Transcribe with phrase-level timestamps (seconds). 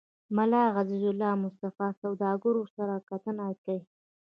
[0.35, 3.77] ملا عزيزالله مصطفى سوداګرو سره کتنه کې